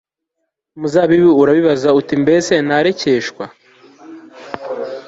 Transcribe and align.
umuzabibu 0.75 1.29
urabibaza 1.41 1.89
uti 1.99 2.13
mbese 2.23 2.53
narekeshwa 2.67 3.45